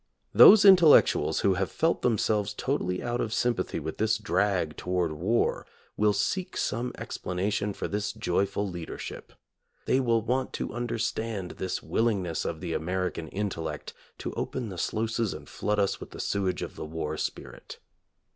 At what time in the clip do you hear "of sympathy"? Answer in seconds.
3.21-3.79